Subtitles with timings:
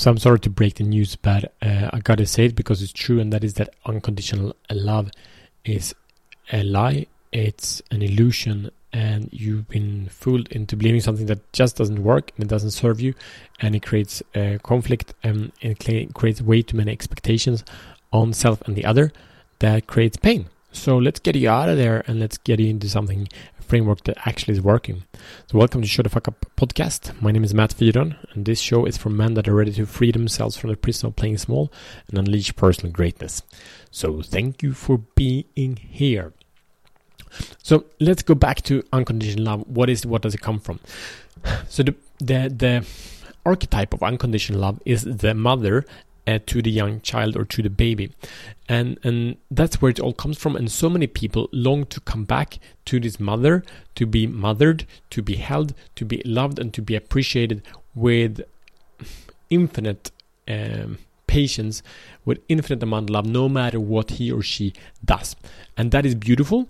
[0.00, 2.90] So I'm sorry to break the news, but uh, I gotta say it because it's
[2.90, 5.10] true, and that is that unconditional love
[5.62, 5.94] is
[6.50, 7.04] a lie.
[7.32, 12.46] It's an illusion, and you've been fooled into believing something that just doesn't work and
[12.46, 13.12] it doesn't serve you,
[13.60, 17.62] and it creates uh, conflict and it creates way too many expectations
[18.10, 19.12] on self and the other
[19.58, 20.46] that creates pain.
[20.72, 23.28] So let's get you out of there and let's get you into something
[23.58, 25.02] a framework that actually is working.
[25.48, 27.20] So, welcome to Show the Fuck Up podcast.
[27.20, 29.84] My name is Matt Fyron, and this show is for men that are ready to
[29.84, 31.72] free themselves from the prison of playing small
[32.08, 33.42] and unleash personal greatness.
[33.90, 36.32] So, thank you for being here.
[37.62, 39.66] So, let's go back to unconditional love.
[39.66, 40.78] What is what does it come from?
[41.68, 42.86] So, the the the
[43.44, 45.84] archetype of unconditional love is the mother
[46.26, 48.12] uh, to the young child or to the baby.
[48.68, 50.56] And and that's where it all comes from.
[50.56, 55.22] And so many people long to come back to this mother to be mothered to
[55.22, 57.62] be held to be loved and to be appreciated
[57.94, 58.40] with
[59.50, 60.10] infinite
[60.48, 61.82] um, patience
[62.24, 64.72] with infinite amount of love no matter what he or she
[65.04, 65.36] does.
[65.76, 66.68] And that is beautiful.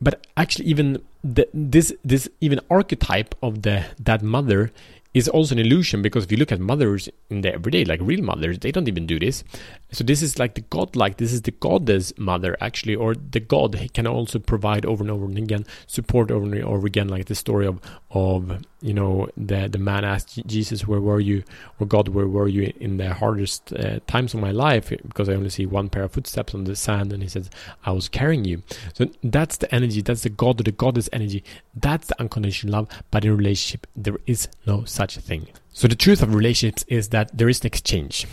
[0.00, 4.70] But actually even the, this this even archetype of the that mother
[5.16, 8.22] is also an illusion because if you look at mothers in the everyday, like real
[8.22, 9.44] mothers, they don't even do this.
[9.92, 13.76] So this is like the godlike, this is the goddess mother actually, or the god
[13.76, 17.26] he can also provide over and over and again, support over and over again, like
[17.26, 21.44] the story of of you know the the man asked Jesus, "Where were you?"
[21.78, 25.34] or God, "Where were you in the hardest uh, times of my life?" Because I
[25.34, 27.48] only see one pair of footsteps on the sand, and he says,
[27.84, 28.62] "I was carrying you."
[28.94, 32.88] So that's the energy, that's the God the goddess energy, that's the unconditional love.
[33.10, 35.48] But in relationship, there is no such thing.
[35.76, 38.26] So the truth of relationships is that there is an exchange.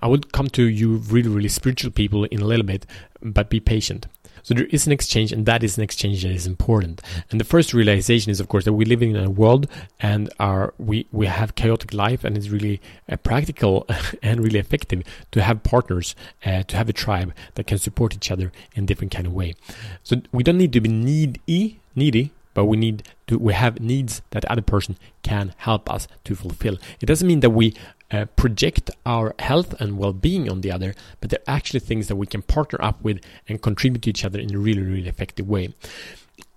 [0.00, 2.86] I will come to you really, really spiritual people in a little bit,
[3.20, 4.06] but be patient.
[4.42, 7.02] So there is an exchange, and that is an exchange that is important.
[7.30, 9.66] And the first realization is, of course, that we live in a world
[10.00, 13.86] and our we we have chaotic life, and it's really uh, practical
[14.22, 16.16] and really effective to have partners,
[16.46, 19.54] uh, to have a tribe that can support each other in different kind of way.
[20.04, 24.20] So we don't need to be needy, needy but we need to we have needs
[24.30, 26.76] that other person can help us to fulfill.
[27.00, 27.72] It doesn't mean that we
[28.10, 32.26] uh, project our health and well-being on the other but they're actually things that we
[32.26, 35.72] can partner up with and contribute to each other in a really really effective way.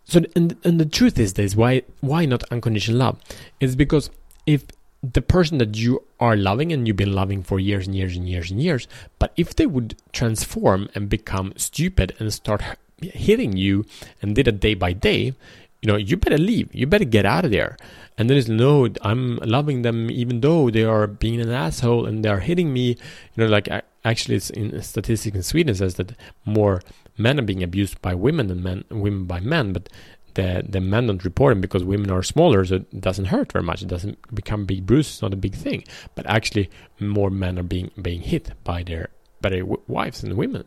[0.06, 3.20] So and, and the truth is this why why not unconditional love?
[3.60, 4.10] It's because
[4.48, 4.64] if
[5.04, 8.28] the person that you are loving and you've been loving for years and years and
[8.28, 8.88] years and years
[9.20, 12.64] but if they would transform and become stupid and start
[13.02, 13.86] hitting you
[14.22, 15.34] and did it day by day
[15.82, 16.74] you know, you better leave.
[16.74, 17.76] You better get out of there.
[18.18, 22.24] And there is no, I'm loving them even though they are being an asshole and
[22.24, 22.90] they are hitting me.
[22.90, 23.68] You know, like
[24.06, 26.16] actually, it's in statistics in Sweden says that
[26.46, 26.82] more
[27.18, 29.74] men are being abused by women than men, women by men.
[29.74, 29.90] But
[30.36, 33.64] the the men don't report them because women are smaller, so it doesn't hurt very
[33.64, 33.82] much.
[33.82, 35.14] It doesn't become big bruises.
[35.14, 35.84] It's not a big thing.
[36.14, 39.10] But actually, more men are being being hit by their
[39.42, 40.66] by their wives and women.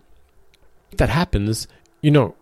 [0.91, 1.69] If that happens,
[2.01, 2.35] you know,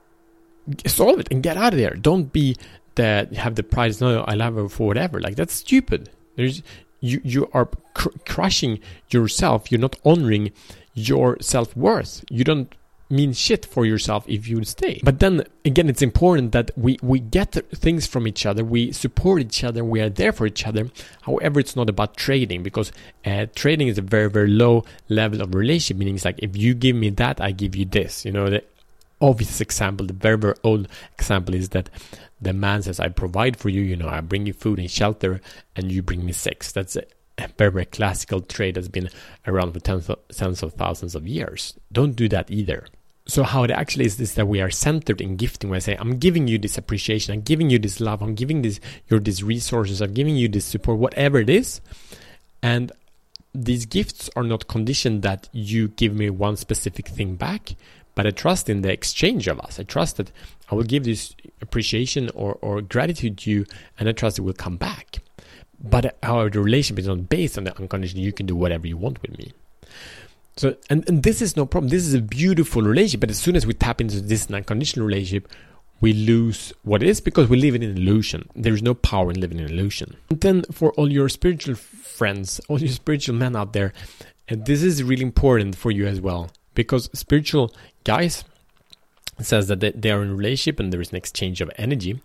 [0.86, 1.94] solve it and get out of there.
[1.94, 2.56] Don't be
[2.94, 4.00] that have the pride.
[4.00, 5.20] No, I love her for whatever.
[5.20, 6.10] Like that's stupid.
[6.36, 6.62] There's
[7.00, 8.80] you you are cr- crushing
[9.10, 9.70] yourself.
[9.70, 10.52] You're not honoring
[10.94, 12.24] your self worth.
[12.30, 12.74] You don't
[13.12, 14.98] mean shit for yourself if you stay.
[15.04, 18.64] But then again, it's important that we we get things from each other.
[18.64, 19.84] We support each other.
[19.84, 20.90] We are there for each other.
[21.22, 22.90] However, it's not about trading because
[23.26, 25.98] uh, trading is a very very low level of relationship.
[25.98, 28.24] Meaning, it's like if you give me that, I give you this.
[28.24, 28.64] You know, the
[29.22, 31.88] obvious example, the very, very old example is that
[32.40, 35.40] the man says, I provide for you, you know, I bring you food and shelter,
[35.76, 36.72] and you bring me sex.
[36.72, 37.04] That's a
[37.56, 39.08] very, very classical trade that's been
[39.46, 41.74] around for tens of, tens of thousands of years.
[41.92, 42.86] Don't do that either.
[43.26, 45.70] So how it actually is is that we are centered in gifting.
[45.70, 48.62] Where I say, I'm giving you this appreciation, I'm giving you this love, I'm giving
[48.62, 51.80] this your these resources, I'm giving you this support, whatever it is,
[52.62, 52.90] and
[53.54, 57.76] these gifts are not conditioned that you give me one specific thing back,
[58.14, 59.78] but I trust in the exchange of us.
[59.78, 60.30] I trust that
[60.70, 63.66] I will give this appreciation or, or gratitude to you,
[63.98, 65.18] and I trust it will come back.
[65.82, 69.20] But our relationship is not based on the unconditional, you can do whatever you want
[69.22, 69.52] with me.
[70.56, 71.88] So, and, and this is no problem.
[71.88, 73.20] This is a beautiful relationship.
[73.20, 75.50] But as soon as we tap into this unconditional relationship,
[76.00, 78.48] we lose what is because we live in an illusion.
[78.54, 80.16] There is no power in living in an illusion.
[80.30, 83.92] And then for all your spiritual friends, all your spiritual men out there,
[84.48, 87.72] and this is really important for you as well because spiritual
[88.04, 88.44] guys
[89.40, 92.20] says that they, are in a relationship and there is an exchange of energy.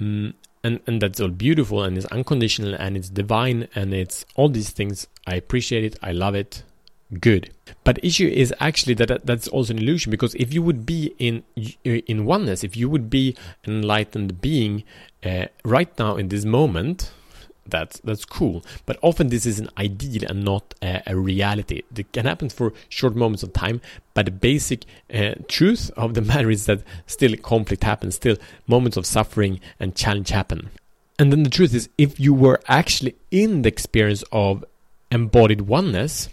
[0.00, 0.34] Mm,
[0.64, 4.70] and and that's all beautiful and it's unconditional and it's divine and it's all these
[4.70, 5.06] things.
[5.26, 5.98] I appreciate it.
[6.02, 6.62] I love it.
[7.20, 7.50] Good.
[7.84, 11.42] But issue is actually that that's also an illusion because if you would be in
[11.84, 13.34] in oneness if you would be
[13.64, 14.84] an enlightened being
[15.24, 17.12] uh, right now in this moment
[17.68, 18.64] that's that's cool.
[18.86, 21.82] But often this is an ideal and not a, a reality.
[21.94, 23.80] It can happen for short moments of time,
[24.14, 28.36] but the basic uh, truth of the matter is that still conflict happens, still
[28.66, 30.70] moments of suffering and challenge happen.
[31.18, 34.64] And then the truth is, if you were actually in the experience of
[35.10, 36.28] embodied oneness,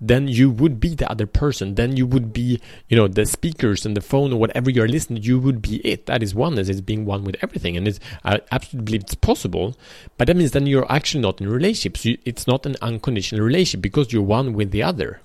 [0.00, 1.74] then you would be the other person.
[1.74, 5.22] Then you would be, you know, the speakers and the phone or whatever you're listening.
[5.22, 6.06] You would be it.
[6.06, 6.68] That is oneness.
[6.68, 9.76] It's being one with everything, and it's I absolutely believe it's possible.
[10.16, 11.96] But that means then you're actually not in a relationship.
[11.96, 15.20] So it's not an unconditional relationship because you're one with the other.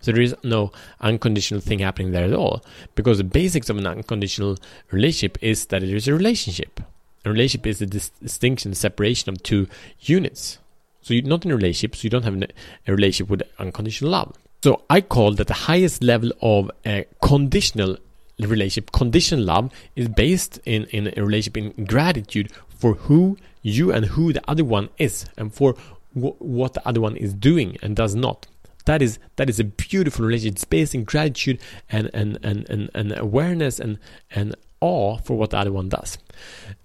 [0.00, 2.62] So there is no unconditional thing happening there at all.
[2.94, 4.58] Because the basics of an unconditional
[4.90, 6.80] relationship is that it is a relationship.
[7.24, 9.66] A relationship is the dis- distinction, separation of two
[10.00, 10.58] units.
[11.04, 14.34] So you're not in a relationship, so you don't have a relationship with unconditional love.
[14.62, 17.98] So I call that the highest level of a conditional
[18.40, 24.06] relationship, conditional love, is based in, in a relationship in gratitude for who you and
[24.06, 25.74] who the other one is, and for
[26.14, 28.46] what the other one is doing and does not.
[28.86, 30.54] That is that is a beautiful relationship.
[30.56, 31.60] It's based in gratitude
[31.90, 33.98] and and, and, and, and awareness and
[34.30, 36.16] and awe for what the other one does.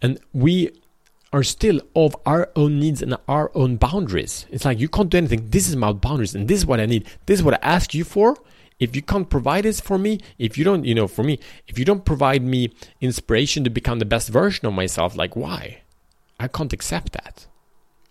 [0.01, 0.71] And we
[1.31, 4.45] are still of our own needs and our own boundaries.
[4.49, 5.49] It's like you can't do anything.
[5.49, 7.07] This is my boundaries and this is what I need.
[7.25, 8.35] This is what I ask you for.
[8.79, 11.77] If you can't provide this for me, if you don't, you know, for me, if
[11.77, 15.81] you don't provide me inspiration to become the best version of myself, like why?
[16.39, 17.45] I can't accept that.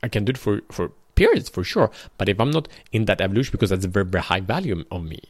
[0.03, 1.91] I can do it for, for periods for sure.
[2.19, 5.05] But if I'm not in that evolution, because that's a very, very high value of
[5.05, 5.21] me.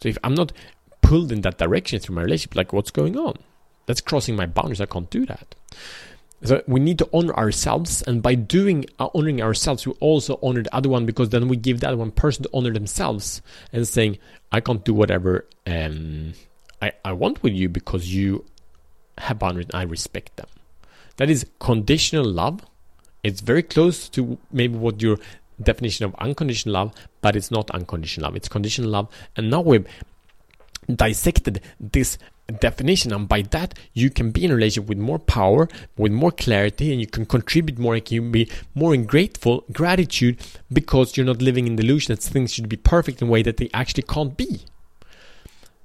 [0.00, 0.52] So if I'm not
[1.00, 3.38] pulled in that direction through my relationship, like what's going on?
[3.86, 4.80] That's crossing my boundaries.
[4.80, 5.54] I can't do that.
[6.44, 10.62] So we need to honor ourselves, and by doing uh, honoring ourselves, we also honor
[10.62, 13.40] the other one because then we give that one person to honor themselves
[13.72, 14.18] and saying,
[14.52, 16.34] "I can't do whatever um,
[16.82, 18.44] I I want with you because you
[19.16, 20.48] have boundaries and I respect them."
[21.16, 22.60] That is conditional love.
[23.22, 25.16] It's very close to maybe what your
[25.62, 26.92] definition of unconditional love,
[27.22, 28.36] but it's not unconditional love.
[28.36, 29.86] It's conditional love, and now we've
[30.94, 32.18] dissected this
[32.52, 36.30] definition and by that you can be in a relationship with more power with more
[36.30, 40.38] clarity and you can contribute more and you can be more in grateful gratitude
[40.72, 43.42] because you're not living in the illusion that things should be perfect in a way
[43.42, 44.60] that they actually can't be.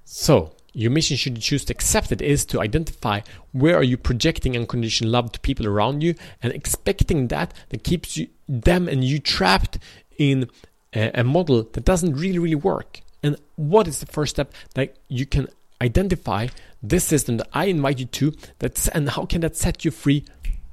[0.03, 3.21] So your mission should you choose to accept it is to identify
[3.53, 8.17] where are you projecting unconditional love to people around you and expecting that that keeps
[8.17, 9.79] you them and you trapped
[10.17, 10.49] in
[10.93, 13.01] a, a model that doesn't really really work.
[13.23, 15.47] And what is the first step that you can
[15.81, 16.47] identify
[16.81, 20.25] this system that I invite you to that's and how can that set you free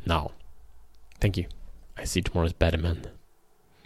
[0.05, 0.32] now?
[1.20, 1.47] Thank you.
[1.97, 3.06] I see tomorrow's better man.